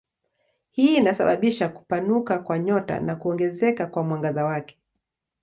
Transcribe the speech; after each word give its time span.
Hii 0.71 0.95
inasababisha 0.95 1.69
kupanuka 1.69 2.39
kwa 2.39 2.59
nyota 2.59 2.99
na 2.99 3.15
kuongezeka 3.15 3.85
kwa 3.87 4.03
mwangaza 4.03 4.43
wake. 4.45 4.77